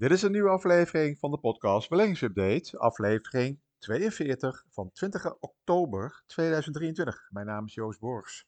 Dit 0.00 0.10
is 0.10 0.22
een 0.22 0.32
nieuwe 0.32 0.50
aflevering 0.50 1.18
van 1.18 1.30
de 1.30 1.38
podcast 1.38 1.88
Beleggingsupdate, 1.88 2.78
aflevering 2.78 3.60
42 3.78 4.64
van 4.68 4.90
20 4.92 5.38
oktober 5.40 6.22
2023. 6.26 7.28
Mijn 7.30 7.46
naam 7.46 7.66
is 7.66 7.74
Joost 7.74 8.00
Borgs. 8.00 8.46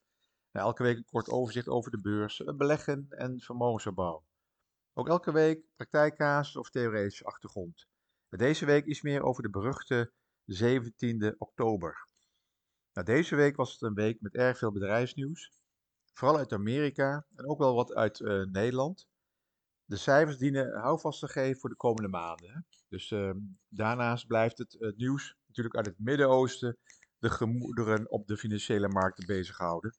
elke 0.53 0.83
week 0.83 0.97
een 0.97 1.05
kort 1.11 1.31
overzicht 1.31 1.69
over 1.69 1.91
de 1.91 2.01
beurs, 2.01 2.43
beleggen 2.57 3.07
en 3.09 3.41
vermogensopbouw. 3.41 4.25
Ook 4.93 5.09
elke 5.09 5.33
week 5.33 5.65
praktijkcasus 5.77 6.57
of 6.57 6.71
theoretische 6.71 7.25
achtergrond. 7.25 7.87
Deze 8.29 8.67
week 8.67 8.85
iets 8.85 9.03
meer 9.03 9.23
over 9.23 9.43
de 9.43 9.51
beruchte 9.51 10.13
17e 10.63 11.37
oktober. 11.39 12.09
Deze 13.05 13.37
week 13.37 13.57
was 13.57 13.73
het 13.73 13.83
een 13.83 13.95
week 13.95 14.21
met 14.21 14.35
erg 14.35 14.59
veel 14.59 14.73
bedrijfsnieuws, 14.73 15.53
vooral 16.13 16.39
uit 16.39 16.53
Amerika 16.53 17.27
en 17.37 17.49
ook 17.49 17.59
wel 17.59 17.75
wat 17.75 17.95
uit 17.95 18.21
uh, 18.21 18.45
Nederland 18.45 19.11
de 19.85 19.97
cijfers 19.97 20.39
dienen 20.39 20.81
houvast 20.81 21.21
te 21.21 21.29
geven 21.29 21.61
voor 21.61 21.71
de 21.71 21.77
komende 21.77 22.09
maanden. 22.09 22.67
Dus 22.89 23.11
ehm, 23.11 23.39
daarnaast 23.69 24.27
blijft 24.27 24.59
het, 24.59 24.77
het, 24.79 24.97
nieuws 24.97 25.37
natuurlijk 25.47 25.77
uit 25.77 25.87
het 25.87 25.99
Midden-Oosten 25.99 26.79
de 27.19 27.31
gemoederen 27.31 28.11
op 28.11 28.27
de 28.27 28.37
financiële 28.37 28.89
markten 28.89 29.27
bezighouden. 29.27 29.97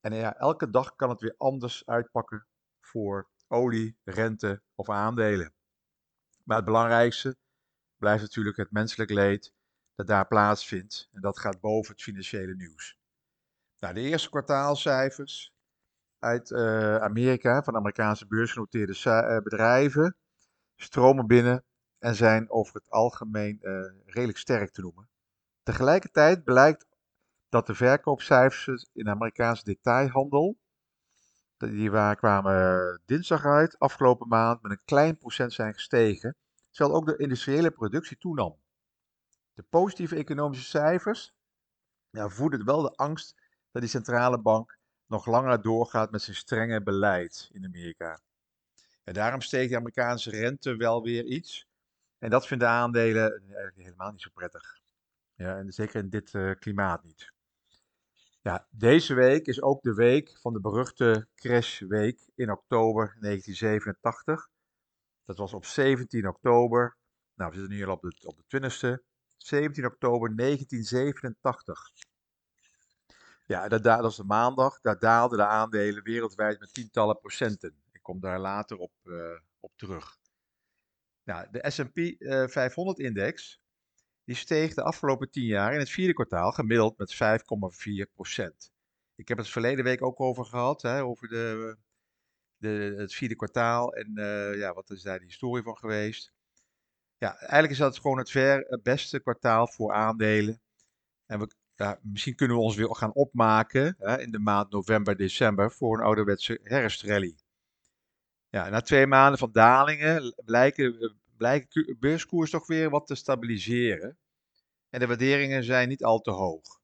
En 0.00 0.14
ja, 0.14 0.36
elke 0.36 0.70
dag 0.70 0.96
kan 0.96 1.08
het 1.08 1.20
weer 1.20 1.34
anders 1.36 1.86
uitpakken 1.86 2.46
voor 2.80 3.30
olie, 3.48 3.96
rente 4.04 4.62
of 4.74 4.88
aandelen. 4.88 5.54
Maar 6.44 6.56
het 6.56 6.66
belangrijkste 6.66 7.36
blijft 7.96 8.22
natuurlijk 8.22 8.56
het 8.56 8.70
menselijk 8.70 9.10
leed 9.10 9.54
dat 9.94 10.06
daar 10.06 10.26
plaatsvindt. 10.26 11.08
En 11.12 11.20
dat 11.20 11.38
gaat 11.38 11.60
boven 11.60 11.92
het 11.92 12.02
financiële 12.02 12.54
nieuws. 12.54 12.98
Nou, 13.78 13.94
de 13.94 14.00
eerste 14.00 14.28
kwartaalcijfers 14.28 15.54
uit 16.20 16.50
uh, 16.50 16.96
Amerika, 16.96 17.62
van 17.62 17.76
Amerikaanse 17.76 18.26
beursgenoteerde 18.26 18.94
uh, 19.04 19.38
bedrijven, 19.42 20.16
stromen 20.76 21.26
binnen 21.26 21.64
en 21.98 22.14
zijn 22.14 22.50
over 22.50 22.74
het 22.74 22.90
algemeen 22.90 23.58
uh, 23.62 23.80
redelijk 24.06 24.38
sterk 24.38 24.70
te 24.70 24.80
noemen. 24.80 25.08
Tegelijkertijd 25.62 26.44
blijkt 26.44 26.86
dat 27.48 27.66
de 27.66 27.74
verkoopcijfers 27.74 28.88
in 28.92 29.04
de 29.04 29.10
Amerikaanse 29.10 29.64
detailhandel, 29.64 30.58
die 31.56 31.90
waar 31.90 32.16
kwamen 32.16 33.00
dinsdag 33.04 33.44
uit, 33.44 33.78
afgelopen 33.78 34.28
maand 34.28 34.62
met 34.62 34.70
een 34.70 34.84
klein 34.84 35.18
procent 35.18 35.52
zijn 35.52 35.74
gestegen, 35.74 36.36
terwijl 36.70 36.96
ook 36.96 37.06
de 37.06 37.16
industriële 37.16 37.70
productie 37.70 38.16
toenam. 38.16 38.56
De 39.54 39.62
positieve 39.62 40.16
economische 40.16 40.64
cijfers 40.64 41.34
ja, 42.10 42.28
voeden 42.28 42.64
wel 42.64 42.82
de 42.82 42.94
angst 42.94 43.34
dat 43.70 43.82
die 43.82 43.90
centrale 43.90 44.40
bank 44.40 44.78
nog 45.10 45.26
langer 45.26 45.62
doorgaat 45.62 46.10
met 46.10 46.22
zijn 46.22 46.36
strenge 46.36 46.82
beleid 46.82 47.50
in 47.52 47.64
Amerika. 47.64 48.20
En 49.04 49.14
daarom 49.14 49.40
steekt 49.40 49.70
de 49.70 49.76
Amerikaanse 49.76 50.30
rente 50.30 50.76
wel 50.76 51.02
weer 51.02 51.24
iets. 51.24 51.66
En 52.18 52.30
dat 52.30 52.46
vinden 52.46 52.68
aandelen 52.68 53.42
eigenlijk 53.42 53.76
helemaal 53.76 54.10
niet 54.10 54.20
zo 54.20 54.30
prettig. 54.34 54.80
Ja, 55.34 55.56
en 55.56 55.72
zeker 55.72 56.00
in 56.00 56.08
dit 56.08 56.32
uh, 56.32 56.50
klimaat 56.58 57.04
niet. 57.04 57.32
Ja, 58.42 58.66
deze 58.70 59.14
week 59.14 59.46
is 59.46 59.62
ook 59.62 59.82
de 59.82 59.94
week 59.94 60.38
van 60.40 60.52
de 60.52 60.60
beruchte 60.60 61.26
crashweek 61.34 62.20
in 62.34 62.50
oktober 62.50 63.16
1987. 63.20 64.48
Dat 65.24 65.38
was 65.38 65.52
op 65.52 65.64
17 65.64 66.28
oktober. 66.28 66.96
Nou, 67.34 67.50
we 67.50 67.58
zitten 67.58 67.76
nu 67.76 67.84
al 67.84 67.92
op 67.92 68.02
de, 68.02 68.14
op 68.26 68.36
de 68.46 68.70
20ste. 68.70 69.04
17 69.36 69.86
oktober 69.86 70.36
1987. 70.36 71.92
Ja, 73.50 73.68
dat, 73.68 73.82
dat 73.82 74.00
was 74.00 74.16
de 74.16 74.24
maandag. 74.24 74.80
Daar 74.80 74.98
daalden 74.98 75.38
de 75.38 75.46
aandelen 75.46 76.02
wereldwijd 76.02 76.60
met 76.60 76.74
tientallen 76.74 77.18
procenten. 77.18 77.74
Ik 77.92 78.02
kom 78.02 78.20
daar 78.20 78.38
later 78.38 78.76
op, 78.76 78.92
uh, 79.04 79.38
op 79.60 79.72
terug. 79.76 80.18
Nou, 81.24 81.46
de 81.50 81.70
S&P 81.70 81.96
uh, 81.96 82.48
500-index 82.48 83.60
die 84.24 84.36
steeg 84.36 84.74
de 84.74 84.82
afgelopen 84.82 85.30
10 85.30 85.44
jaar 85.44 85.72
in 85.72 85.78
het 85.78 85.90
vierde 85.90 86.12
kwartaal 86.12 86.52
gemiddeld 86.52 86.98
met 86.98 87.14
5,4 87.14 88.12
procent. 88.14 88.72
Ik 89.14 89.28
heb 89.28 89.38
het 89.38 89.48
verleden 89.48 89.84
week 89.84 90.02
ook 90.02 90.20
over 90.20 90.44
gehad, 90.44 90.82
hè, 90.82 91.02
over 91.02 91.28
de, 91.28 91.76
de, 92.56 92.94
het 92.96 93.14
vierde 93.14 93.36
kwartaal 93.36 93.94
en 93.94 94.18
uh, 94.18 94.58
ja, 94.58 94.72
wat 94.74 94.90
is 94.90 95.02
daar 95.02 95.18
de 95.18 95.24
historie 95.24 95.62
van 95.62 95.78
geweest. 95.78 96.32
Ja, 97.18 97.36
eigenlijk 97.36 97.72
is 97.72 97.78
dat 97.78 97.98
gewoon 97.98 98.18
het 98.18 98.30
ver 98.30 98.78
beste 98.82 99.20
kwartaal 99.20 99.68
voor 99.68 99.92
aandelen. 99.92 100.60
En 101.26 101.38
we 101.38 101.48
misschien 102.02 102.34
kunnen 102.34 102.56
we 102.56 102.62
ons 102.62 102.76
weer 102.76 102.94
gaan 102.94 103.14
opmaken 103.14 103.94
hè, 103.98 104.20
in 104.20 104.30
de 104.30 104.38
maand 104.38 104.70
november, 104.70 105.16
december 105.16 105.72
voor 105.72 105.98
een 105.98 106.04
ouderwetse 106.04 106.60
herfstrally. 106.62 107.36
Ja, 108.48 108.68
na 108.68 108.80
twee 108.80 109.06
maanden 109.06 109.38
van 109.38 109.52
dalingen 109.52 110.34
blijken, 110.44 111.16
blijken 111.36 111.96
beurskoers 111.98 112.50
toch 112.50 112.66
weer 112.66 112.90
wat 112.90 113.06
te 113.06 113.14
stabiliseren. 113.14 114.18
En 114.90 115.00
de 115.00 115.06
waarderingen 115.06 115.64
zijn 115.64 115.88
niet 115.88 116.04
al 116.04 116.20
te 116.20 116.30
hoog. 116.30 116.80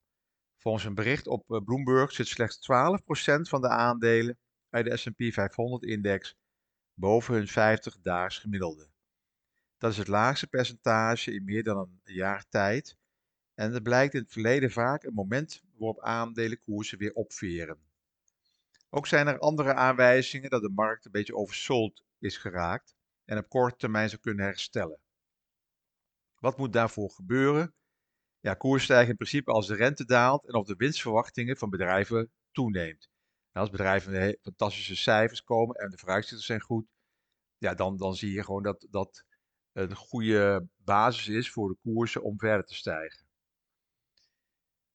Volgens 0.56 0.84
een 0.84 0.94
bericht 0.94 1.26
op 1.26 1.50
eh, 1.50 1.64
Bloomberg 1.64 2.12
zit 2.12 2.28
slechts 2.28 2.58
12% 2.58 3.40
van 3.40 3.60
de 3.60 3.68
aandelen 3.68 4.38
bij 4.68 4.82
de 4.82 4.96
S&P 4.96 5.22
500-index 5.22 6.34
boven 6.94 7.34
hun 7.34 7.48
50-daags 7.48 8.38
gemiddelde. 8.38 8.88
Dat 9.78 9.90
is 9.90 9.98
het 9.98 10.08
laagste 10.08 10.46
percentage 10.46 11.32
in 11.32 11.44
meer 11.44 11.62
dan 11.62 11.78
een 11.78 12.14
jaar 12.14 12.44
tijd 12.48 12.96
en 13.56 13.72
het 13.72 13.82
blijkt 13.82 14.14
in 14.14 14.20
het 14.20 14.32
verleden 14.32 14.70
vaak 14.70 15.02
een 15.02 15.14
moment 15.14 15.62
waarop 15.76 16.00
aandelenkoersen 16.00 16.98
weer 16.98 17.12
opveren. 17.12 17.78
Ook 18.90 19.06
zijn 19.06 19.26
er 19.26 19.38
andere 19.38 19.74
aanwijzingen 19.74 20.50
dat 20.50 20.62
de 20.62 20.70
markt 20.74 21.04
een 21.04 21.10
beetje 21.10 21.34
oversold 21.34 22.04
is 22.18 22.36
geraakt 22.36 22.94
en 23.24 23.38
op 23.38 23.48
korte 23.48 23.76
termijn 23.76 24.08
zou 24.08 24.20
kunnen 24.20 24.44
herstellen. 24.44 24.98
Wat 26.38 26.58
moet 26.58 26.72
daarvoor 26.72 27.10
gebeuren? 27.10 27.74
Ja, 28.40 28.54
koers 28.54 28.84
stijgt 28.84 29.10
in 29.10 29.16
principe 29.16 29.50
als 29.50 29.66
de 29.66 29.74
rente 29.74 30.04
daalt 30.04 30.46
en 30.46 30.54
of 30.54 30.66
de 30.66 30.76
winstverwachtingen 30.76 31.56
van 31.56 31.70
bedrijven 31.70 32.30
toeneemt. 32.52 33.08
als 33.52 33.70
bedrijven 33.70 34.38
fantastische 34.42 34.96
cijfers 34.96 35.42
komen 35.42 35.76
en 35.76 35.90
de 35.90 35.98
vooruitzichten 35.98 36.46
zijn 36.46 36.60
goed, 36.60 36.86
ja, 37.58 37.74
dan, 37.74 37.96
dan 37.96 38.14
zie 38.14 38.32
je 38.32 38.44
gewoon 38.44 38.62
dat 38.62 38.86
dat 38.90 39.24
een 39.72 39.94
goede 39.94 40.68
basis 40.76 41.28
is 41.28 41.50
voor 41.50 41.68
de 41.68 41.78
koersen 41.82 42.22
om 42.22 42.38
verder 42.38 42.66
te 42.66 42.74
stijgen. 42.74 43.25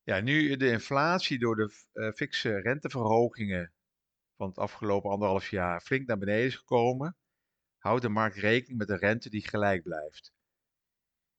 Ja, 0.04 0.20
nu 0.20 0.58
de 0.58 0.72
inflatie 0.72 1.40
door 1.40 1.56
de 1.56 1.74
uh, 1.94 2.12
fikse 2.12 2.62
renteverhogingen 2.62 3.74
van 4.36 4.48
het 4.48 4.58
afgelopen 4.58 5.10
anderhalf 5.10 5.50
jaar 5.50 5.82
flink 5.82 6.08
naar 6.08 6.18
beneden 6.18 6.46
is 6.46 6.56
gekomen, 6.56 7.18
houdt 7.78 8.02
de 8.02 8.10
markt 8.10 8.36
rekening 8.36 8.80
met 8.80 8.90
een 8.90 8.98
rente 8.98 9.30
die 9.30 9.48
gelijk 9.48 9.84
blijft. 9.84 10.34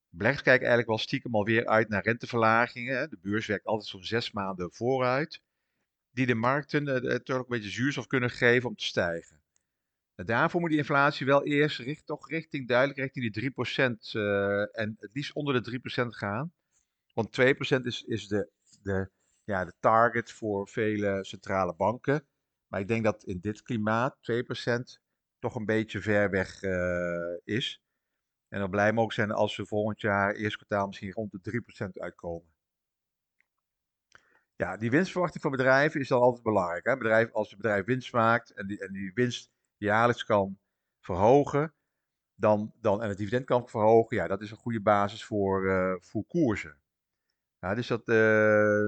Beleggers 0.09 0.43
kijken 0.43 0.67
eigenlijk 0.67 0.89
wel 0.89 0.99
stiekem 0.99 1.35
alweer 1.35 1.67
uit 1.67 1.89
naar 1.89 2.03
renteverlagingen. 2.03 3.11
De 3.11 3.19
beurs 3.21 3.47
werkt 3.47 3.67
altijd 3.67 3.89
zo'n 3.89 4.05
zes 4.05 4.33
maanden 4.33 4.73
vooruit, 4.73 5.43
die 6.11 6.27
de 6.27 6.35
markten 6.35 7.05
uh, 7.05 7.15
toch 7.15 7.39
een 7.39 7.45
beetje 7.49 7.71
zuurstof 7.71 8.07
kunnen 8.07 8.31
geven 8.31 8.69
om 8.69 8.77
te 8.77 8.85
stijgen. 8.85 9.43
En 10.15 10.27
daarvoor 10.27 10.61
moet 10.61 10.71
die 10.71 10.79
inflatie 10.79 11.27
wel 11.27 11.45
eerst 11.45 12.07
toch 12.07 12.29
richting, 12.29 12.69
duidelijk 12.69 12.99
richting 12.99 13.33
die 13.33 13.51
3% 13.51 14.13
uh, 14.13 14.79
en 14.79 14.97
het 14.99 15.11
liefst 15.13 15.33
onder 15.33 15.63
de 15.63 15.81
3% 15.81 16.07
gaan. 16.07 16.53
Want 17.13 17.41
2% 17.41 17.83
is, 17.83 18.03
is 18.03 18.29
de, 18.29 18.51
de, 18.83 19.11
ja, 19.45 19.65
de 19.65 19.75
target 19.81 20.33
voor 20.33 20.69
vele 20.69 21.25
centrale 21.25 21.75
banken. 21.75 22.27
Maar 22.67 22.81
ik 22.81 22.89
denk 22.89 23.05
dat 23.05 23.25
in 23.25 23.39
dit 23.41 23.63
klimaat 23.63 24.17
2% 24.17 25.01
toch 25.39 25.55
een 25.55 25.67
beetje 25.67 26.01
ver 26.01 26.31
weg 26.31 26.63
uh, 26.63 27.39
is. 27.45 27.83
En 28.49 28.59
dan 28.59 28.71
blij 28.71 28.93
mogen 28.93 29.15
zijn 29.15 29.31
als 29.31 29.57
we 29.57 29.67
volgend 29.67 30.01
jaar, 30.01 30.35
eerst 30.35 30.57
kwartaal, 30.57 30.87
misschien 30.87 31.13
rond 31.13 31.31
de 31.43 31.63
3% 31.87 31.87
uitkomen. 31.93 32.51
Ja, 34.57 34.77
die 34.77 34.91
winstverwachting 34.91 35.43
van 35.43 35.51
bedrijven 35.51 36.01
is 36.01 36.09
dan 36.09 36.21
altijd 36.21 36.43
belangrijk. 36.43 36.85
Hè? 36.85 36.97
Bedrijf, 36.97 37.33
als 37.33 37.51
een 37.51 37.57
bedrijf 37.57 37.85
winst 37.85 38.13
maakt 38.13 38.51
en 38.51 38.67
die, 38.67 38.81
en 38.81 38.93
die 38.93 39.13
winst 39.15 39.51
jaarlijks 39.77 40.25
kan 40.25 40.59
verhogen, 41.01 41.75
dan, 42.35 42.73
dan, 42.81 43.03
en 43.03 43.09
het 43.09 43.19
dividend 43.19 43.45
kan 43.45 43.69
verhogen, 43.69 44.17
ja, 44.17 44.27
dat 44.27 44.43
is 44.43 44.51
een 44.51 44.57
goede 44.57 44.81
basis 44.81 45.25
voor, 45.25 45.65
uh, 45.65 45.95
voor 45.99 46.25
koersen. 46.27 46.82
Ja, 47.63 47.75
dus 47.75 47.87
dat 47.87 48.09
uh, 48.09 48.87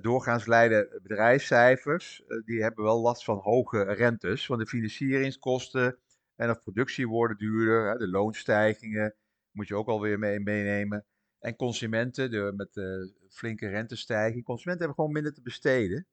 doorgaans 0.00 0.46
leiden 0.46 1.00
bedrijfscijfers, 1.02 2.22
uh, 2.28 2.44
die 2.44 2.62
hebben 2.62 2.84
wel 2.84 3.00
last 3.00 3.24
van 3.24 3.38
hoge 3.38 3.82
rentes. 3.82 4.46
Want 4.46 4.60
de 4.60 4.66
financieringskosten 4.66 5.98
en 6.36 6.48
de 6.48 6.60
productie 6.60 7.08
worden 7.08 7.36
duurder. 7.36 7.98
De 7.98 8.08
loonstijgingen 8.08 9.14
moet 9.50 9.68
je 9.68 9.74
ook 9.76 9.88
alweer 9.88 10.18
mee, 10.18 10.40
meenemen. 10.40 11.04
En 11.38 11.56
consumenten, 11.56 12.30
de, 12.30 12.52
met 12.56 12.72
de 12.72 13.14
flinke 13.30 13.68
rentestijging, 13.68 14.44
consumenten 14.44 14.84
hebben 14.84 15.04
gewoon 15.04 15.12
minder 15.12 15.34
te 15.34 15.42
besteden. 15.42 16.06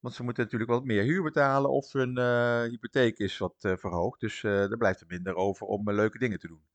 Want 0.00 0.14
ze 0.14 0.22
moeten 0.22 0.42
natuurlijk 0.44 0.70
wat 0.70 0.84
meer 0.84 1.02
huur 1.02 1.22
betalen 1.22 1.70
of 1.70 1.92
hun 1.92 2.18
hypotheek 2.70 3.18
is 3.18 3.38
wat 3.38 3.54
verhoogd. 3.58 4.20
Dus 4.20 4.42
er 4.42 4.76
blijft 4.76 5.00
er 5.00 5.06
minder 5.06 5.34
over 5.34 5.66
om 5.66 5.90
leuke 5.90 6.18
dingen 6.18 6.38
te 6.38 6.46
doen. 6.48 6.73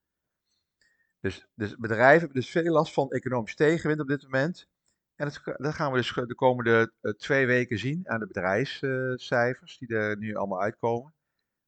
Dus, 1.19 1.48
dus 1.56 1.75
bedrijven 1.75 2.19
hebben 2.19 2.42
dus 2.42 2.50
veel 2.50 2.71
last 2.71 2.94
van 2.94 3.12
economisch 3.12 3.56
tegenwind 3.56 4.01
op 4.01 4.07
dit 4.07 4.24
moment. 4.24 4.68
En 5.16 5.25
dat, 5.25 5.57
dat 5.57 5.74
gaan 5.74 5.92
we 5.92 5.98
dus 5.98 6.13
de 6.13 6.36
komende 6.36 6.94
uh, 7.01 7.12
twee 7.13 7.45
weken 7.45 7.80
zien 7.80 8.10
aan 8.10 8.19
de 8.19 8.27
bedrijfscijfers 8.27 9.77
die 9.77 9.95
er 9.95 10.18
nu 10.18 10.36
allemaal 10.36 10.62
uitkomen. 10.62 11.13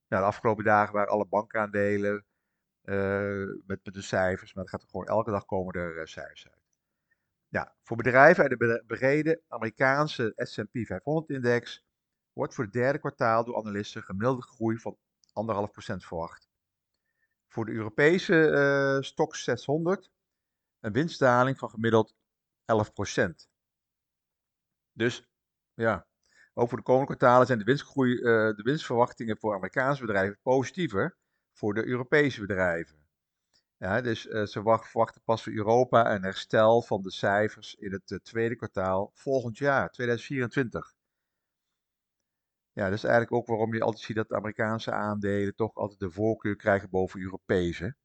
Nou, 0.07 0.21
de 0.21 0.29
afgelopen 0.29 0.63
dagen 0.63 0.93
waren 0.93 1.11
alle 1.11 1.27
bankaandelen 1.27 2.25
met, 3.65 3.79
met 3.83 3.93
de 3.93 4.01
cijfers, 4.01 4.53
maar 4.53 4.63
het 4.63 4.73
gaat 4.73 4.89
gewoon 4.89 5.07
elke 5.07 5.31
dag 5.31 5.45
komen 5.45 5.73
er 5.73 6.07
cijfers 6.07 6.47
uit. 6.47 6.61
Ja, 7.47 7.75
voor 7.83 7.97
bedrijven 7.97 8.43
uit 8.43 8.59
de 8.59 8.83
brede 8.87 9.41
Amerikaanse 9.47 10.33
S&P 10.35 10.77
500-index 10.77 11.83
wordt 12.33 12.53
voor 12.53 12.63
het 12.63 12.73
derde 12.73 12.99
kwartaal 12.99 13.43
door 13.43 13.57
analisten 13.57 14.03
gemiddelde 14.03 14.41
groei 14.41 14.77
van 14.77 14.97
1,5% 14.97 15.95
verwacht. 15.97 16.50
Voor 17.51 17.65
de 17.65 17.71
Europese 17.71 18.33
uh, 18.33 18.95
eh, 18.95 19.01
stok 19.01 19.35
600 19.35 20.11
een 20.79 20.91
winstdaling 20.91 21.57
van 21.57 21.69
gemiddeld 21.69 22.15
11%. 22.65 23.47
Dus 24.91 25.27
ja, 25.73 26.07
ook 26.53 26.67
voor 26.69 26.77
de 26.77 26.83
komende 26.83 27.15
kwartalen 27.15 27.47
zijn 27.47 27.59
de, 27.59 27.65
winstgroei, 27.65 28.13
uh, 28.13 28.23
de 28.55 28.61
winstverwachtingen 28.63 29.37
voor 29.37 29.53
Amerikaanse 29.53 30.01
bedrijven 30.01 30.39
positiever 30.41 31.17
voor 31.53 31.73
de 31.73 31.85
Europese 31.85 32.41
bedrijven. 32.41 33.07
Ja, 33.77 34.01
dus 34.01 34.25
uh, 34.25 34.45
ze 34.45 34.61
verwachten 34.91 35.21
pas 35.23 35.43
voor 35.43 35.53
Europa 35.53 36.15
een 36.15 36.23
herstel 36.23 36.81
van 36.81 37.01
de 37.01 37.11
cijfers 37.11 37.75
in 37.75 37.91
het 37.91 38.19
tweede 38.23 38.55
kwartaal 38.55 39.11
volgend 39.13 39.57
jaar, 39.57 39.89
2024. 39.89 40.93
Ja, 42.73 42.83
dat 42.85 42.93
is 42.93 43.03
eigenlijk 43.03 43.33
ook 43.33 43.47
waarom 43.47 43.73
je 43.73 43.81
altijd 43.81 44.03
ziet 44.03 44.15
dat 44.15 44.33
Amerikaanse 44.33 44.91
aandelen 44.91 45.55
toch 45.55 45.75
altijd 45.75 45.99
de 45.99 46.11
voorkeur 46.11 46.55
krijgen 46.55 46.89
boven 46.89 47.21
Europese. 47.21 47.95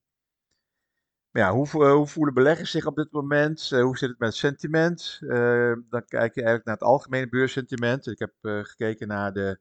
Maar 1.30 1.42
ja, 1.44 1.52
hoe, 1.52 1.66
eh, 1.66 1.92
hoe 1.92 2.06
voelen 2.06 2.34
beleggers 2.34 2.70
zich 2.70 2.86
op 2.86 2.96
dit 2.96 3.10
moment? 3.12 3.70
Uh, 3.72 3.82
hoe 3.82 3.98
zit 3.98 4.08
het 4.08 4.18
met 4.18 4.34
sentiment? 4.34 5.18
Uh, 5.22 5.72
dan 5.90 6.04
kijk 6.04 6.34
je 6.34 6.40
eigenlijk 6.40 6.64
naar 6.64 6.74
het 6.74 6.84
algemene 6.84 7.28
beurssentiment. 7.28 8.06
Ik 8.06 8.18
heb 8.18 8.32
gekeken 8.42 9.08
naar 9.08 9.32
de 9.32 9.58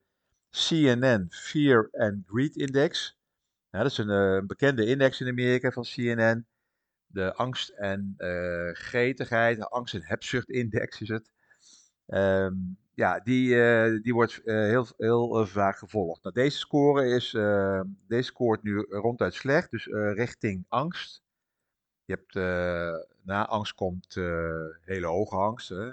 CNN 0.50 1.28
Fear 1.30 1.90
and 1.92 2.24
Greed 2.26 2.56
Index. 2.56 3.18
Dat 3.70 3.86
is 3.86 3.98
een, 3.98 4.48
bekende 4.48 4.86
index 4.86 5.22
in 5.22 5.28
Amerika 5.28 5.72
van 5.72 5.84
CNN. 5.84 6.46
De 7.06 7.34
angst 7.34 7.70
en 7.70 8.16
gretigheid, 8.74 9.58
de 9.58 9.68
angst- 9.68 9.94
en 9.94 10.04
hebzucht 10.04 10.50
index 10.50 11.02
is 11.02 11.10
het. 11.10 11.32
Um, 12.08 12.78
ja, 12.96 13.20
die, 13.20 13.56
uh, 13.56 14.02
die 14.04 14.14
wordt 14.14 14.42
uh, 14.46 14.56
heel, 14.56 14.88
heel 14.98 15.42
uh, 15.42 15.48
vaak 15.48 15.78
gevolgd. 15.78 16.24
Nou, 16.24 16.36
deze 16.36 16.58
score 16.58 17.08
is, 17.08 17.32
deze 18.08 18.24
scoort 18.24 18.64
nu 18.64 18.86
ronduit 18.90 19.34
slecht, 19.34 19.72
dus 19.72 19.86
richting 19.92 20.66
angst. 20.70 21.24
Je 22.06 22.14
hebt, 22.14 22.34
na 23.22 23.48
angst 23.48 23.74
komt 23.74 24.14
hele 24.82 25.06
hoge 25.06 25.36
angst. 25.36 25.70
Hè? 25.70 25.92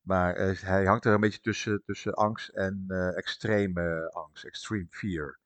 maar 0.00 0.36
hij 0.60 0.84
hangt 0.84 1.04
er 1.04 1.14
een 1.14 1.20
beetje 1.20 1.40
tussen, 1.40 1.82
tussen 1.84 2.14
angst 2.14 2.48
en 2.48 2.84
extreme 3.14 4.10
angst, 4.12 4.44
extreme 4.44 4.86
fear. 4.90 5.38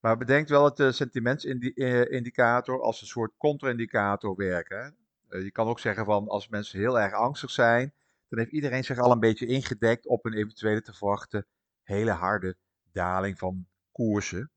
Maar 0.00 0.16
bedenk 0.16 0.48
wel 0.48 0.62
dat 0.62 0.76
de 0.76 0.92
sentimentsindicator 0.92 2.82
als 2.82 3.00
een 3.00 3.06
soort 3.06 3.32
contra-indicator 3.36 4.36
werken. 4.36 4.96
je 5.28 5.50
kan 5.50 5.66
ook 5.66 5.80
zeggen 5.80 6.04
van 6.04 6.28
als 6.28 6.48
mensen 6.48 6.78
heel 6.78 7.00
erg 7.00 7.12
angstig 7.12 7.50
zijn, 7.50 7.92
dan 8.28 8.38
heeft 8.38 8.52
iedereen 8.52 8.84
zich 8.84 8.98
al 8.98 9.10
een 9.10 9.20
beetje 9.20 9.46
ingedekt 9.46 10.06
op 10.06 10.24
een 10.24 10.34
eventuele 10.34 10.82
te 10.82 10.92
verwachten 10.92 11.46
hele 11.82 12.10
harde 12.10 12.56
daling 12.92 13.38
van 13.38 13.66
koersen. 13.92 14.50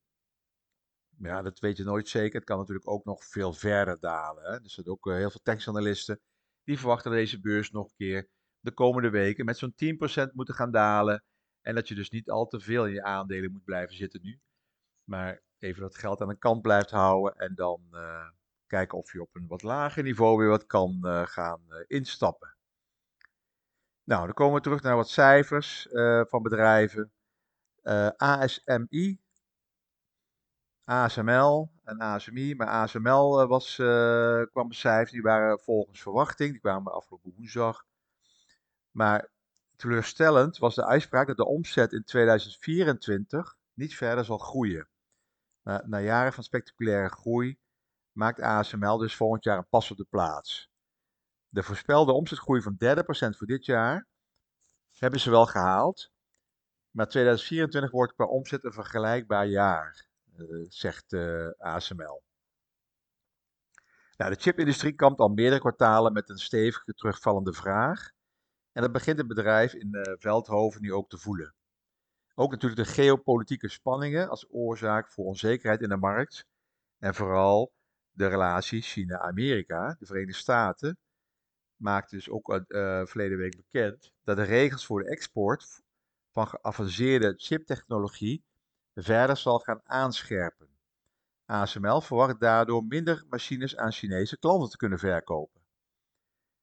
Ja, 1.18 1.42
dat 1.42 1.60
weet 1.60 1.78
je 1.78 1.84
nooit 1.84 2.08
zeker. 2.08 2.36
Het 2.36 2.44
kan 2.44 2.58
natuurlijk 2.58 2.90
ook 2.90 3.06
nog 3.06 3.26
veel 3.26 3.54
verder 3.54 4.00
dalen. 4.00 4.44
Hè? 4.44 4.60
Dus 4.60 4.78
er 4.78 4.84
zijn 4.84 4.88
ook 4.88 5.08
eh, 5.08 5.14
heel 5.14 5.32
veel 5.32 5.42
tekstanalisten 5.44 6.20
die 6.64 6.78
verwachten 6.78 7.12
dat 7.12 7.20
deze 7.20 7.40
beurs 7.40 7.72
nog 7.72 7.86
een 7.86 7.96
keer 7.96 8.30
de 8.60 8.72
komende 8.72 9.10
weken 9.10 9.46
met 9.46 9.58
zo'n 9.58 9.74
10% 10.30 10.34
moeten 10.34 10.56
gaan 10.56 10.72
dalen. 10.72 11.24
En 11.62 11.76
dat 11.76 11.88
je 11.88 11.96
dus 11.96 12.10
niet 12.10 12.30
al 12.30 12.48
te 12.48 12.60
veel 12.60 12.86
in 12.86 12.94
je 12.94 13.04
aandelen 13.04 13.52
moet 13.52 13.64
blijven 13.64 13.96
zitten 13.96 14.22
nu. 14.22 14.40
Maar 15.04 15.42
even 15.58 15.82
dat 15.82 15.98
geld 15.98 16.22
aan 16.22 16.28
de 16.28 16.38
kant 16.38 16.62
blijft 16.62 16.90
houden 16.90 17.40
en 17.40 17.56
dan 17.56 17.88
uh, 17.92 18.30
kijken 18.66 18.98
of 18.98 19.12
je 19.12 19.22
op 19.22 19.36
een 19.36 19.48
wat 19.48 19.64
lager 19.64 20.04
niveau 20.04 20.38
weer 20.38 20.50
wat 20.50 20.66
kan 20.66 21.00
uh, 21.04 21.26
gaan 21.26 21.62
instappen. 21.88 22.58
Nou, 24.10 24.26
dan 24.26 24.34
komen 24.34 24.56
we 24.56 24.62
terug 24.62 24.82
naar 24.82 24.96
wat 24.96 25.10
cijfers 25.10 25.88
uh, 25.92 26.22
van 26.26 26.44
bedrijven. 26.44 27.12
Eh, 27.82 28.08
ASMI, 28.18 29.20
ASML 30.84 31.72
en 31.84 32.00
ASMI. 32.00 32.56
Maar 32.56 32.68
ASML 32.68 33.42
uh, 33.42 33.48
was, 33.48 33.76
kwam 34.52 34.68
becijferd, 34.68 35.12
die 35.12 35.22
waren 35.22 35.60
volgens 35.60 36.02
verwachting. 36.02 36.52
Die 36.52 36.60
kwamen 36.60 36.94
afgelopen 36.94 37.34
woensdag. 37.36 37.86
Maar 38.92 39.30
teleurstellend 39.76 40.58
was 40.58 40.76
de 40.76 40.86
uitspraak 40.86 41.28
dat 41.28 41.38
de 41.38 41.46
omzet 41.46 41.94
in 41.94 42.04
2024 42.04 43.58
niet 43.74 43.96
verder 43.96 44.26
zal 44.26 44.38
groeien. 44.38 44.88
Na, 45.64 45.84
na 45.86 46.00
jaren 46.00 46.34
van 46.34 46.44
spectaculaire 46.44 47.10
groei 47.10 47.60
maakt 48.12 48.42
ASML 48.42 48.98
dus 48.98 49.16
volgend 49.16 49.44
jaar 49.44 49.58
een 49.58 49.70
pas 49.70 49.92
op 49.92 49.98
de 49.98 50.08
plaats. 50.10 50.69
De 51.50 51.64
voorspelde 51.64 52.12
omzetgroei 52.12 52.62
van 52.62 52.74
30% 52.74 52.78
voor 53.38 53.48
dit 53.48 53.66
jaar 53.66 54.08
hebben 54.98 55.20
ze 55.20 55.30
wel 55.30 55.46
gehaald. 55.46 56.12
Maar 56.92 57.08
2024 57.08 57.92
wordt 57.92 58.14
qua 58.14 58.26
omzet 58.26 58.64
een 58.64 58.74
vergelijkbaar 58.74 59.46
jaar, 59.46 60.08
uh, 60.38 60.66
zegt 60.68 61.14
eh, 61.14 61.50
ASML. 61.58 62.24
Nou, 64.18 64.34
de 64.34 64.40
chipindustrie 64.40 64.94
kampt 64.94 65.20
al 65.20 65.30
meerdere 65.30 65.60
kwartalen 65.60 66.14
met 66.14 66.30
een 66.30 66.38
stevige 66.38 66.94
terugvallende 66.94 67.54
vraag. 67.54 68.12
En 68.72 68.82
dat 68.82 68.92
begint 68.92 69.18
het 69.18 69.28
bedrijf 69.28 69.74
in 69.74 69.90
uh, 69.92 70.02
Veldhoven 70.18 70.82
nu 70.82 70.94
ook 70.94 71.10
te 71.10 71.18
voelen. 71.18 71.54
Ook 72.36 72.52
natuurlijk 72.52 72.82
de 72.82 72.94
geopolitieke 72.94 73.70
spanningen 73.70 74.30
als 74.30 74.48
oorzaak 74.50 75.12
voor 75.12 75.26
onzekerheid 75.26 75.82
in 75.82 75.90
de 75.90 75.98
markt. 75.98 76.46
En 76.98 77.16
vooral 77.16 77.74
de 78.12 78.28
relatie 78.28 78.82
China-Amerika, 78.82 79.96
de 80.00 80.06
Verenigde 80.06 80.34
Staten, 80.34 80.98
maakte 81.80 82.16
dus 82.16 82.30
ook 82.30 82.50
uh, 82.50 83.06
verleden 83.06 83.38
week 83.38 83.56
bekend 83.56 84.14
dat 84.24 84.38
de 84.38 84.44
regels 84.44 84.86
voor 84.86 85.04
de 85.04 85.10
export 85.10 85.82
van 86.32 86.48
geavanceerde 86.48 87.34
chiptechnologie 87.38 88.44
verder 88.94 89.38
zal 89.38 89.60
gaan 89.60 89.82
aanscherpen. 89.84 90.68
ASML 91.46 92.02
verwacht 92.02 92.40
daardoor 92.40 92.84
minder 92.84 93.26
machines 93.30 93.78
aan 93.78 93.92
Chinese 93.92 94.38
klanten 94.38 94.70
te 94.70 94.78
kunnen 94.78 95.00
verkopen. 95.00 95.62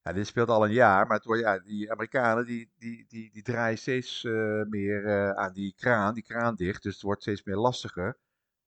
Ja, 0.02 0.12
dit 0.12 0.26
speelt 0.26 0.48
al 0.48 0.64
een 0.64 0.72
jaar, 0.72 1.06
maar 1.06 1.20
het, 1.22 1.38
ja, 1.40 1.58
die 1.58 1.90
Amerikanen 1.90 2.46
die, 2.46 2.72
die, 2.78 3.04
die, 3.08 3.32
die 3.32 3.42
draaien 3.42 3.78
steeds 3.78 4.22
uh, 4.24 4.62
meer 4.62 5.34
aan 5.34 5.52
die 5.52 5.74
kraan, 5.76 6.14
die 6.14 6.22
kraan 6.22 6.54
dicht. 6.54 6.82
Dus 6.82 6.92
het 6.92 7.02
wordt 7.02 7.22
steeds 7.22 7.42
meer 7.42 7.56
lastiger 7.56 8.18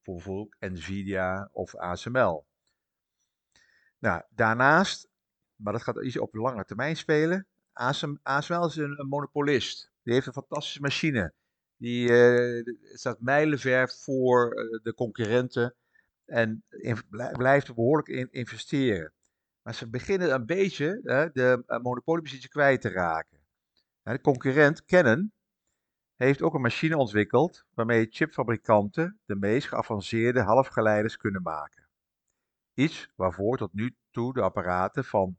voor 0.02 0.14
bijvoorbeeld 0.14 0.56
Nvidia 0.60 1.50
of 1.52 1.76
ASML. 1.76 2.48
Nou, 4.00 4.22
daarnaast 4.30 5.09
maar 5.60 5.74
dat 5.74 5.82
gaat 5.82 6.04
iets 6.04 6.18
op 6.18 6.34
lange 6.34 6.66
termijn 6.66 6.98
spelen. 6.98 7.48
ASML 8.24 8.66
is 8.66 8.76
een, 8.76 9.06
monopolist. 9.10 9.92
Die 10.04 10.14
heeft 10.14 10.28
een 10.28 10.34
fantastische 10.34 10.82
machine. 10.82 11.34
Die 11.78 12.10
uh, 12.10 12.64
staat 12.94 13.22
mijlenver 13.22 13.90
voor 13.90 14.54
uh, 14.54 14.84
de 14.84 14.94
concurrenten 14.94 15.76
en 16.26 16.64
blijft 17.32 17.76
behoorlijk 17.76 18.08
in 18.08 18.28
investeren. 18.32 19.14
Maar 19.62 19.76
ze 19.76 19.90
beginnen 19.90 20.34
een 20.34 20.46
beetje 20.46 21.00
de 21.34 21.64
monopoliepositie 21.82 22.50
kwijt 22.50 22.82
te 22.82 22.90
raken. 22.90 23.40
de 24.04 24.22
concurrent 24.22 24.86
Canon 24.86 25.32
heeft 26.16 26.42
ook 26.42 26.54
een 26.54 26.62
machine 26.62 26.98
ontwikkeld 26.98 27.66
waarmee 27.74 28.08
chipfabrikanten 28.10 29.20
de 29.26 29.36
meest 29.36 29.68
geavanceerde 29.68 30.42
halfgeleiders 30.42 31.18
kunnen 31.18 31.42
maken. 31.42 31.88
Iets 32.74 33.12
waarvoor 33.16 33.58
tot 33.58 33.74
nu 33.74 33.96
toe 34.12 34.34
de 34.34 34.42
apparaten 34.42 35.06
van 35.06 35.38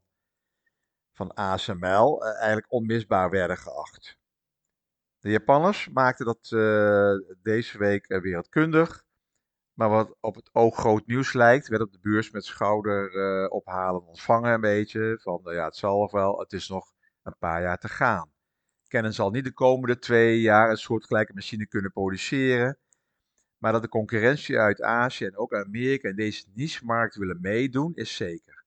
van 1.13 1.33
ASML 1.33 2.25
eh, 2.25 2.35
eigenlijk 2.35 2.71
onmisbaar 2.71 3.29
werden 3.29 3.57
geacht. 3.57 4.19
De 5.19 5.29
Japanners 5.29 5.89
maakten 5.89 6.25
dat 6.25 6.51
uh, 6.53 7.13
deze 7.41 7.77
week 7.77 8.09
uh, 8.09 8.21
wereldkundig. 8.21 9.03
Maar 9.73 9.89
wat 9.89 10.17
op 10.19 10.35
het 10.35 10.49
oog 10.53 10.77
groot 10.77 11.07
nieuws 11.07 11.33
lijkt, 11.33 11.67
werd 11.67 11.81
op 11.81 11.91
de 11.91 11.99
beurs 12.01 12.31
met 12.31 12.45
schouder 12.45 13.13
uh, 13.13 13.51
ophalen 13.51 14.05
ontvangen 14.05 14.53
een 14.53 14.61
beetje. 14.61 15.19
Van 15.21 15.41
ja, 15.43 15.65
het 15.65 15.75
zal 15.75 16.11
wel, 16.11 16.39
het 16.39 16.53
is 16.53 16.69
nog 16.69 16.93
een 17.23 17.37
paar 17.37 17.61
jaar 17.61 17.77
te 17.77 17.89
gaan. 17.89 18.31
Canon 18.87 19.13
zal 19.13 19.29
niet 19.29 19.43
de 19.43 19.53
komende 19.53 19.99
twee 19.99 20.41
jaar 20.41 20.69
een 20.69 20.77
soortgelijke 20.77 21.33
machine 21.33 21.67
kunnen 21.67 21.91
produceren. 21.91 22.77
Maar 23.57 23.71
dat 23.71 23.81
de 23.81 23.87
concurrentie 23.87 24.57
uit 24.57 24.81
Azië 24.81 25.25
en 25.25 25.37
ook 25.37 25.53
Amerika 25.53 26.09
in 26.09 26.15
deze 26.15 26.45
niche-markt 26.53 27.15
willen 27.15 27.41
meedoen, 27.41 27.93
is 27.95 28.15
zeker. 28.15 28.60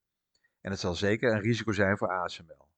En 0.64 0.71
het 0.71 0.80
zal 0.80 0.94
zeker 0.94 1.33
een 1.33 1.40
risico 1.40 1.73
zijn 1.73 1.99
voor 1.99 2.09
ASML. 2.09 2.68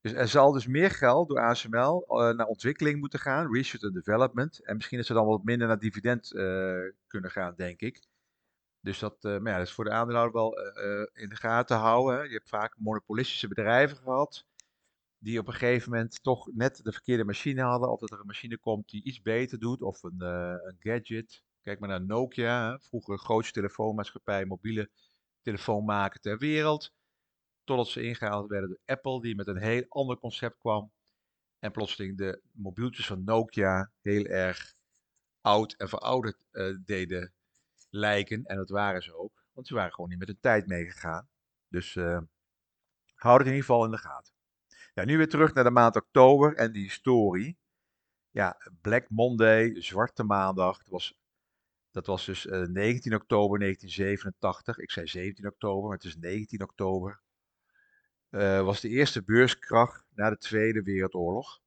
Dus 0.00 0.12
er 0.12 0.28
zal 0.28 0.52
dus 0.52 0.66
meer 0.66 0.90
geld 0.90 1.28
door 1.28 1.40
ASML 1.40 2.04
eh, 2.08 2.36
naar 2.36 2.46
ontwikkeling 2.46 3.00
moeten 3.00 3.18
gaan, 3.18 3.52
research 3.52 3.82
en 3.82 3.92
development. 3.92 4.64
En 4.64 4.76
misschien 4.76 4.98
is 4.98 5.08
er 5.08 5.14
dan 5.14 5.26
wat 5.26 5.44
minder 5.44 5.66
naar 5.66 5.78
dividend 5.78 6.32
uh, 6.32 6.90
kunnen 7.06 7.30
gaan, 7.30 7.54
denk 7.56 7.80
ik. 7.80 8.06
Dus 8.80 8.98
dat, 8.98 9.22
maar 9.22 9.52
ja, 9.52 9.56
dat 9.58 9.66
is 9.66 9.72
voor 9.72 9.84
de 9.84 9.90
aandeelhouder 9.90 10.34
wel 10.34 10.58
in 11.12 11.28
de 11.28 11.36
gaten 11.36 11.76
houden. 11.76 12.16
Hè. 12.16 12.22
Je 12.22 12.32
hebt 12.32 12.48
vaak 12.48 12.74
monopolistische 12.78 13.48
bedrijven 13.48 13.96
gehad, 13.96 14.46
die 15.18 15.38
op 15.38 15.46
een 15.46 15.52
gegeven 15.52 15.90
moment 15.90 16.22
toch 16.22 16.54
net 16.54 16.80
de 16.82 16.92
verkeerde 16.92 17.24
machine 17.24 17.62
hadden. 17.62 17.90
Of 17.90 18.00
dat 18.00 18.10
er 18.10 18.20
een 18.20 18.26
machine 18.26 18.58
komt 18.58 18.88
die 18.88 19.04
iets 19.04 19.22
beter 19.22 19.58
doet, 19.58 19.82
of 19.82 20.02
een, 20.02 20.20
een 20.20 20.76
gadget. 20.78 21.42
Kijk 21.62 21.78
maar 21.78 21.88
naar 21.88 22.04
Nokia, 22.04 22.78
vroeger 22.78 23.18
grootste 23.18 23.52
telefoonmaatschappij, 23.52 24.44
mobiele 24.44 24.90
telefoonmaker 25.44 26.20
ter 26.20 26.38
wereld. 26.38 26.92
Totdat 27.64 27.88
ze 27.88 28.02
ingehaald 28.02 28.48
werden 28.48 28.68
door 28.68 28.80
Apple, 28.84 29.20
die 29.20 29.34
met 29.34 29.46
een 29.46 29.62
heel 29.62 29.84
ander 29.88 30.18
concept 30.18 30.58
kwam. 30.58 30.92
En 31.58 31.72
plotseling 31.72 32.18
de 32.18 32.42
mobieltjes 32.52 33.06
van 33.06 33.24
Nokia 33.24 33.90
heel 34.00 34.24
erg 34.24 34.74
oud 35.40 35.72
en 35.72 35.88
verouderd 35.88 36.44
uh, 36.52 36.76
deden 36.84 37.34
lijken. 37.90 38.44
En 38.44 38.56
dat 38.56 38.68
waren 38.68 39.02
ze 39.02 39.16
ook, 39.16 39.44
want 39.52 39.66
ze 39.66 39.74
waren 39.74 39.92
gewoon 39.92 40.10
niet 40.10 40.18
met 40.18 40.28
de 40.28 40.38
tijd 40.40 40.66
meegegaan. 40.66 41.28
Dus 41.68 41.94
uh, 41.94 42.20
houd 43.14 43.38
het 43.38 43.46
in 43.46 43.54
ieder 43.54 43.66
geval 43.66 43.84
in 43.84 43.90
de 43.90 43.98
gaten. 43.98 44.34
Ja, 44.94 45.04
nu 45.04 45.16
weer 45.16 45.28
terug 45.28 45.54
naar 45.54 45.64
de 45.64 45.70
maand 45.70 45.96
oktober 45.96 46.54
en 46.54 46.72
die 46.72 46.90
story. 46.90 47.56
Ja, 48.30 48.56
Black 48.80 49.10
Monday, 49.10 49.82
Zwarte 49.82 50.24
Maandag. 50.24 50.78
Dat 50.78 50.88
was, 50.88 51.18
dat 51.94 52.06
was 52.06 52.24
dus 52.24 52.46
uh, 52.46 52.66
19 52.66 53.14
oktober 53.14 53.58
1987. 53.58 54.78
Ik 54.78 54.90
zei 54.90 55.06
17 55.06 55.46
oktober, 55.46 55.88
maar 55.88 55.96
het 55.96 56.06
is 56.06 56.16
19 56.16 56.62
oktober. 56.62 57.20
Uh, 58.30 58.64
was 58.64 58.80
de 58.80 58.88
eerste 58.88 59.22
beurskracht 59.22 60.04
na 60.14 60.30
de 60.30 60.38
Tweede 60.38 60.82
Wereldoorlog. 60.82 61.60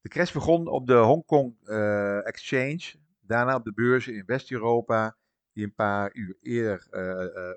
De 0.00 0.08
crash 0.08 0.32
begon 0.32 0.68
op 0.68 0.86
de 0.86 0.94
Hong 0.94 1.24
Kong 1.26 1.56
uh, 1.64 2.26
Exchange, 2.26 2.94
daarna 3.20 3.54
op 3.54 3.64
de 3.64 3.72
beurzen 3.72 4.14
in 4.14 4.22
West-Europa, 4.26 5.16
die 5.52 5.64
een 5.64 5.74
paar 5.74 6.14
uur 6.14 6.36
eerder 6.40 6.86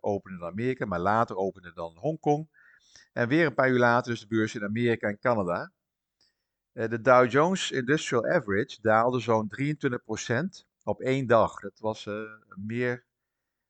openden 0.02 0.40
dan 0.40 0.50
Amerika, 0.50 0.86
maar 0.86 1.00
later 1.00 1.36
openden 1.36 1.76
dan 1.76 1.98
Hongkong. 1.98 2.50
En 3.14 3.28
weer 3.28 3.46
een 3.46 3.54
paar 3.54 3.70
uur 3.70 3.80
later 3.80 4.12
dus 4.12 4.22
de 4.22 4.28
beurs 4.28 4.56
in 4.56 4.64
Amerika 4.64 5.08
en 5.08 5.20
Canada. 5.20 5.72
de 6.72 7.02
Dow 7.02 7.32
Jones 7.32 7.72
Industrial 7.72 8.28
Average 8.28 8.78
daalde 8.82 9.20
zo'n 9.20 9.50
23% 9.62 10.67
op 10.88 11.02
één 11.02 11.28
dag. 11.28 11.60
Dat 11.60 11.80
was, 11.80 12.10
meer, 12.56 13.06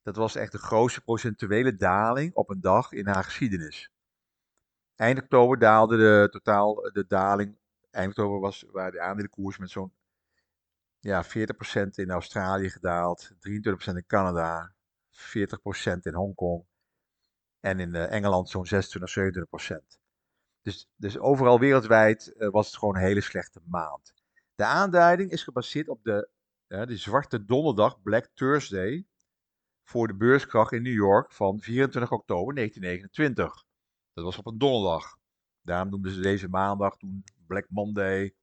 dat 0.02 0.16
was 0.16 0.36
echt 0.36 0.52
de 0.52 0.58
grootste 0.58 1.02
procentuele 1.02 1.76
daling 1.76 2.34
op 2.34 2.50
een 2.50 2.62
dag 2.62 2.92
in 2.92 3.08
haar 3.08 3.24
geschiedenis. 3.24 3.92
Eind 4.96 5.22
oktober 5.22 5.60
daalde 5.60 5.98
de 5.98 6.28
totaal 6.32 6.76
de 6.76 7.06
daling. 7.08 7.58
Eind 7.92 8.10
oktober 8.10 8.40
was, 8.40 8.66
waar 8.72 8.92
de 8.92 9.02
aandelenkoers 9.02 9.58
met 9.58 9.70
zo'n 9.70 9.94
ja, 11.00 11.26
40% 11.26 11.28
in 11.96 12.10
Australië 12.10 12.70
gedaald, 12.70 13.32
23% 13.32 13.36
in 13.94 14.06
Canada, 14.08 14.74
40% 15.12 15.14
in 16.02 16.14
Hongkong 16.14 16.66
en 17.60 17.80
in 17.80 17.96
uh, 17.96 18.12
Engeland 18.12 18.50
zo'n 18.50 18.66
26, 18.66 19.46
27%. 19.74 20.00
Dus, 20.62 20.90
dus 20.96 21.18
overal 21.18 21.60
wereldwijd 21.60 22.34
was 22.38 22.68
het 22.68 22.78
gewoon 22.78 22.96
een 22.96 23.02
hele 23.02 23.22
slechte 23.22 23.62
maand. 23.66 24.14
De 24.56 24.66
aanduiding 24.66 25.32
is 25.32 25.44
gebaseerd 25.44 25.90
op 25.90 26.04
de, 26.04 26.30
uh, 26.68 26.86
de 26.86 26.98
zwarte 26.98 27.46
donderdag, 27.46 28.02
Black 28.02 28.30
Thursday, 28.34 29.06
voor 29.84 30.08
de 30.08 30.16
beurskracht 30.16 30.72
in 30.72 30.82
New 30.82 30.94
York 30.94 31.32
van 31.32 31.60
24 31.60 32.12
oktober 32.12 32.56
1929. 32.56 33.66
Dat 34.14 34.24
was 34.24 34.38
op 34.38 34.46
een 34.46 34.58
donderdag. 34.58 35.18
Daarom 35.62 35.90
noemden 35.90 36.12
ze 36.12 36.22
deze 36.22 36.48
maandag 36.48 36.98
toen 36.98 37.24
Black 37.48 37.66
Monday. 37.70 38.36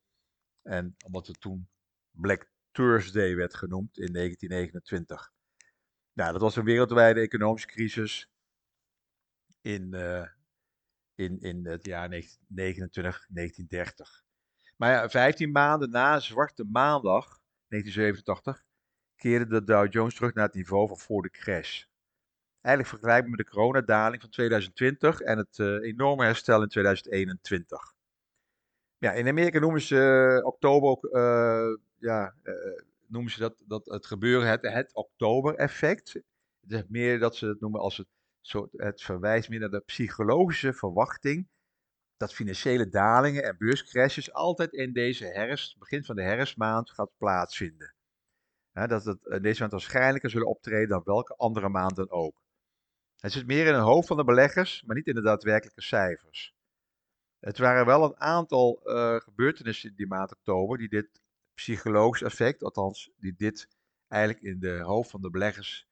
En 0.62 0.96
omdat 1.04 1.26
het 1.26 1.40
toen 1.40 1.68
Black 2.10 2.50
Thursday 2.70 3.34
werd 3.34 3.54
genoemd 3.54 3.98
in 3.98 4.12
1929. 4.12 5.32
Nou, 6.12 6.32
dat 6.32 6.40
was 6.40 6.56
een 6.56 6.64
wereldwijde 6.64 7.20
economische 7.20 7.68
crisis 7.68 8.30
in, 9.60 9.94
uh, 9.94 10.26
in, 11.14 11.40
in 11.40 11.66
het 11.66 11.84
jaar 11.84 12.08
1929, 12.08 13.26
1930. 13.28 14.24
Maar 14.76 14.90
ja, 14.90 15.08
15 15.08 15.50
maanden 15.50 15.90
na 15.90 16.20
Zwarte 16.20 16.64
Maandag 16.64 17.42
1987 17.74 18.64
keerde 19.16 19.46
de 19.46 19.64
Dow 19.64 19.92
Jones 19.92 20.14
terug 20.14 20.34
naar 20.34 20.46
het 20.46 20.54
niveau 20.54 20.88
van 20.88 20.98
voor 20.98 21.22
de 21.22 21.30
crash 21.30 21.84
eigenlijk 22.64 22.88
vergelijkbaar 22.88 23.30
met 23.30 23.38
de 23.38 23.52
coronadaling 23.52 24.20
van 24.20 24.30
2020 24.30 25.20
en 25.20 25.38
het 25.38 25.58
uh, 25.58 25.82
enorme 25.82 26.24
herstel 26.24 26.62
in 26.62 26.68
2021. 26.68 27.94
Ja, 28.98 29.12
in 29.12 29.28
Amerika 29.28 29.58
noemen 29.58 29.80
ze 29.80 30.36
uh, 30.38 30.46
oktober 30.46 30.88
ook, 30.88 31.04
uh, 31.04 31.76
ja, 31.98 32.34
noemen 33.06 33.30
ze 33.30 33.38
dat, 33.38 33.54
dat 33.58 33.84
het 33.86 34.06
gebeuren 34.06 34.48
het, 34.48 34.62
het 34.62 34.94
oktober-effect. 34.94 36.12
Het 36.60 36.72
is 36.72 36.82
meer 36.88 37.18
dat 37.18 37.36
ze 37.36 37.46
het 37.46 37.60
noemen 37.60 37.80
als 37.80 37.96
het, 37.96 38.06
zo, 38.40 38.68
het 38.72 39.02
verwijst 39.02 39.48
meer 39.48 39.60
naar 39.60 39.70
de 39.70 39.82
psychologische 39.86 40.72
verwachting 40.72 41.48
dat 42.16 42.35
financiële 42.35 42.88
dalingen 42.88 43.44
en 43.44 43.56
beurscrashes 43.59 44.33
altijd 44.33 44.73
in 44.73 44.92
deze 44.92 45.25
herfst, 45.25 45.78
begin 45.78 46.04
van 46.04 46.16
de 46.16 46.23
herfstmaand, 46.23 46.90
gaat 46.90 47.11
plaatsvinden. 47.16 47.94
dat 48.73 49.04
het 49.04 49.25
in 49.25 49.42
deze 49.42 49.61
maand 49.61 49.73
waarschijnlijker 49.73 50.30
zullen 50.30 50.49
optreden 50.49 50.88
dan 50.88 51.02
welke 51.04 51.35
andere 51.37 51.68
maand 51.68 51.97
dan 51.97 52.11
ook. 52.11 52.42
Het 53.16 53.33
zit 53.33 53.47
meer 53.47 53.66
in 53.66 53.75
het 53.75 53.83
hoofd 53.83 54.09
van 54.09 54.16
de 54.16 54.25
beleggers, 54.25 54.83
maar 54.83 54.97
niet 54.97 55.06
in 55.06 55.14
de 55.14 55.23
daadwerkelijke 55.23 55.83
cijfers. 55.83 56.54
Het 57.38 57.59
waren 57.59 57.87
wel 57.87 58.04
een 58.04 58.21
aantal 58.21 58.80
uh, 58.85 59.16
gebeurtenissen 59.16 59.90
in 59.90 59.97
die 59.97 60.06
maand 60.06 60.33
oktober 60.33 60.78
die 60.78 60.88
dit 60.88 61.23
psychologisch 61.54 62.23
effect, 62.23 62.62
althans 62.62 63.11
die 63.16 63.35
dit 63.37 63.68
eigenlijk 64.09 64.42
in 64.44 64.61
de 64.61 64.80
hoofd 64.80 65.11
van 65.11 65.23
de 65.23 65.30
beleggers 65.30 65.88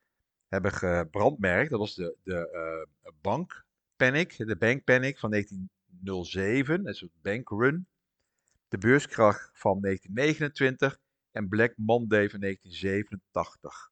hebben 0.49 0.73
gebrandmerkt. 0.73 1.71
Dat 1.71 1.79
was 1.79 1.95
de, 1.95 2.17
de 2.23 2.51
uh, 3.05 3.13
bankpanic, 3.21 4.37
de 4.37 4.57
bankpanic 4.57 5.19
van 5.19 5.31
1907, 6.05 6.85
dat 6.85 6.95
is 6.95 7.01
het 7.01 7.23
bankrun. 7.23 7.87
De 8.69 8.79
beurskracht 8.79 9.51
van 9.53 9.81
1929 9.81 10.99
en 11.31 11.49
Black 11.49 11.73
Monday 11.77 12.31
van 12.31 12.41
1987. 12.41 13.91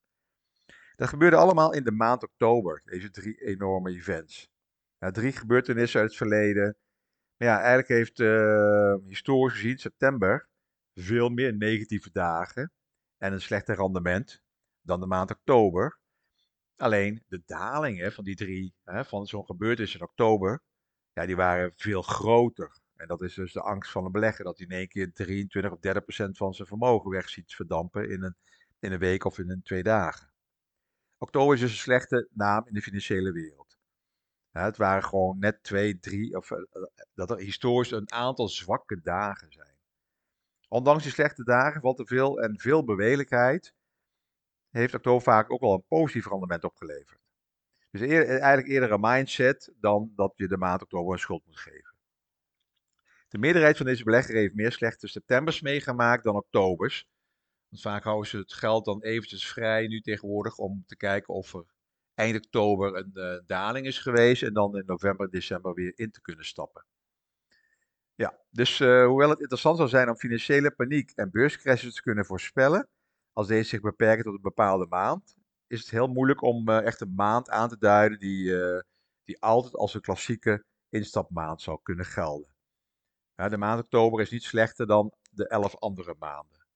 Dat 0.97 1.09
gebeurde 1.09 1.37
allemaal 1.37 1.73
in 1.73 1.85
de 1.85 1.93
maand 1.93 2.23
oktober, 2.23 2.83
deze 2.85 3.11
drie 3.11 3.45
enorme 3.45 3.90
events. 3.90 4.50
Ja, 4.99 5.11
drie 5.11 5.33
gebeurtenissen 5.33 6.00
uit 6.00 6.09
het 6.09 6.19
verleden. 6.19 6.76
Maar 7.37 7.49
ja, 7.49 7.59
eigenlijk 7.59 7.88
heeft 7.88 8.19
uh, 8.19 8.95
historisch 9.07 9.52
gezien 9.52 9.79
september 9.79 10.49
veel 10.95 11.29
meer 11.29 11.57
negatieve 11.57 12.11
dagen 12.12 12.73
en 13.17 13.33
een 13.33 13.40
slechter 13.40 13.76
rendement 13.76 14.43
dan 14.81 15.00
de 15.00 15.07
maand 15.07 15.31
oktober. 15.31 15.99
Alleen 16.76 17.23
de 17.26 17.43
dalingen 17.47 18.12
van 18.12 18.25
die 18.25 18.37
drie, 18.37 18.75
hè, 18.85 19.05
van 19.05 19.26
zo'n 19.26 19.45
gebeurtenis 19.45 19.95
in 19.95 20.02
oktober, 20.02 20.62
ja, 21.12 21.26
die 21.26 21.37
waren 21.37 21.73
veel 21.76 22.02
groter. 22.02 22.79
En 22.97 23.07
dat 23.07 23.23
is 23.23 23.35
dus 23.35 23.52
de 23.52 23.61
angst 23.61 23.90
van 23.90 24.05
een 24.05 24.12
belegger, 24.12 24.45
dat 24.45 24.59
hij 24.59 24.67
in 24.67 24.76
één 24.76 24.88
keer 24.88 25.12
23 25.12 25.73
of 25.73 25.79
30 25.79 26.02
procent 26.02 26.37
van 26.37 26.55
zijn 26.55 26.69
vermogen 26.69 27.11
weg 27.11 27.29
ziet 27.29 27.55
verdampen 27.55 28.11
in 28.11 28.23
een, 28.23 28.37
in 28.79 28.93
een 28.93 28.99
week 28.99 29.25
of 29.25 29.38
in 29.38 29.50
een 29.50 29.62
twee 29.62 29.83
dagen. 29.83 30.33
Oktober 31.19 31.55
is 31.55 31.61
dus 31.61 31.71
een 31.71 31.76
slechte 31.76 32.29
naam 32.33 32.67
in 32.67 32.75
de 32.75 32.83
financiële 32.83 33.33
wereld. 33.33 33.79
Het 34.50 34.76
waren 34.76 35.05
gewoon 35.05 35.38
net 35.38 35.62
twee, 35.62 35.99
drie, 35.99 36.37
of 36.37 36.50
eh, 36.50 36.59
eh, 36.59 36.83
dat 37.14 37.31
er 37.31 37.38
historisch 37.38 37.90
een 37.90 38.12
aantal 38.12 38.49
zwakke 38.49 39.00
dagen 39.00 39.52
zijn. 39.52 39.75
Ondanks 40.69 41.02
die 41.02 41.12
slechte 41.12 41.45
dagen 41.45 41.81
valt 41.81 41.99
er 41.99 42.07
veel 42.07 42.40
en 42.40 42.61
veel 42.61 42.85
bewegelijkheid, 42.85 43.75
heeft 44.71 44.95
oktober 44.95 45.23
vaak 45.23 45.52
ook 45.52 45.61
wel 45.61 45.73
een 45.73 45.85
positief 45.88 46.26
rendement 46.26 46.64
opgeleverd. 46.64 47.21
Dus 47.90 48.00
eer, 48.00 48.28
eigenlijk 48.28 48.68
eerder 48.68 48.92
een 48.92 49.00
mindset 49.00 49.73
dan 49.80 50.12
dat 50.16 50.32
je 50.37 50.49
de 50.49 50.56
maand 50.56 50.82
oktober 50.82 51.12
een 51.12 51.18
schuld 51.18 51.47
moet 51.47 51.59
geven. 51.59 51.94
De 53.28 53.38
meerderheid 53.38 53.76
van 53.76 53.87
deze 53.87 54.04
belegger 54.04 54.35
heeft 54.35 54.54
meer 54.54 54.73
slechte 54.73 55.09
septembers 55.09 55.61
meegemaakt 55.61 56.25
dan 56.25 56.35
oktobers. 56.35 57.09
Want 57.68 57.82
vaak 57.82 58.04
houden 58.04 58.30
ze 58.30 58.37
het 58.37 58.52
geld 58.52 58.85
dan 58.85 59.02
eventjes 59.02 59.49
vrij 59.49 59.87
nu 59.87 60.00
tegenwoordig 60.00 60.56
om 60.56 60.85
te 60.87 60.97
kijken 60.97 61.35
of 61.35 61.54
er 61.54 61.64
eind 62.14 62.37
oktober 62.37 62.97
een 62.97 63.11
uh, 63.14 63.40
daling 63.47 63.87
is 63.87 63.99
geweest 63.99 64.42
en 64.42 64.52
dan 64.52 64.76
in 64.76 64.87
november, 64.87 65.30
december 65.30 65.75
weer 65.75 65.92
in 65.94 66.11
te 66.11 66.20
kunnen 66.20 66.44
stappen. 66.44 66.85
Ja, 68.14 68.38
dus 68.50 68.80
uh, 68.80 69.06
hoewel 69.06 69.30
het 69.30 69.40
interessant 69.40 69.76
zou 69.76 69.88
zijn 69.88 70.09
om 70.09 70.16
financiële 70.16 70.70
paniek 70.70 71.11
en 71.11 71.30
beurscrashes 71.30 71.94
te 71.94 72.02
kunnen 72.02 72.25
voorspellen, 72.25 72.88
als 73.32 73.47
deze 73.47 73.68
zich 73.68 73.80
beperken 73.80 74.25
tot 74.25 74.35
een 74.35 74.40
bepaalde 74.40 74.87
maand, 74.87 75.35
is 75.71 75.81
het 75.81 75.91
heel 75.91 76.07
moeilijk 76.07 76.43
om 76.43 76.69
uh, 76.69 76.87
echt 76.87 77.00
een 77.00 77.15
maand 77.15 77.50
aan 77.50 77.69
te 77.69 77.79
duiden 77.79 78.19
die, 78.19 78.55
die 79.25 79.41
altijd 79.41 79.75
als 79.75 79.95
een 79.95 80.00
klassieke 80.00 80.65
instapmaand 80.89 81.62
zou 81.62 81.79
kunnen 81.83 82.05
gelden. 82.05 82.55
De 83.35 83.57
maand 83.57 83.83
oktober 83.83 84.21
is 84.21 84.31
niet 84.31 84.43
slechter 84.43 84.87
dan 84.87 85.12
de 85.31 85.49
elf 85.49 85.77
andere 85.77 86.15
maanden. 86.19 86.67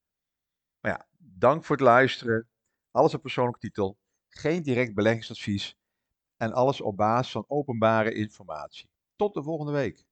Maar 0.80 0.92
ja, 0.92 1.06
dank 1.18 1.64
voor 1.64 1.76
het 1.76 1.84
luisteren. 1.84 2.48
Alles 2.90 3.14
op 3.14 3.22
persoonlijke 3.22 3.60
titel. 3.60 3.98
Geen 4.28 4.62
direct 4.62 4.94
beleggingsadvies. 4.94 5.76
En 6.36 6.52
alles 6.52 6.80
op 6.80 6.96
basis 6.96 7.32
van 7.32 7.44
openbare 7.48 8.14
informatie. 8.14 8.90
Tot 9.16 9.34
de 9.34 9.42
volgende 9.42 9.72
week. 9.72 10.04